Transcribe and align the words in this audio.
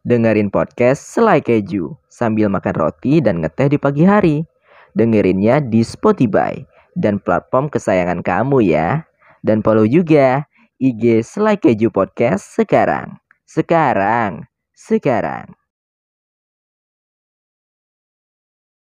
Dengerin 0.00 0.48
podcast 0.48 1.12
Selai 1.12 1.44
Keju 1.44 1.92
sambil 2.08 2.48
makan 2.48 2.72
roti 2.72 3.20
dan 3.20 3.44
ngeteh 3.44 3.76
di 3.76 3.76
pagi 3.76 4.08
hari. 4.08 4.48
Dengerinnya 4.96 5.60
di 5.60 5.84
Spotify 5.84 6.56
dan 6.96 7.20
platform 7.20 7.68
kesayangan 7.68 8.24
kamu 8.24 8.64
ya. 8.64 9.04
Dan 9.44 9.60
follow 9.60 9.84
juga 9.84 10.48
IG 10.80 11.20
Selai 11.20 11.60
Keju 11.60 11.92
Podcast 11.92 12.48
sekarang. 12.56 13.20
Sekarang. 13.44 14.48
Sekarang. 14.72 15.59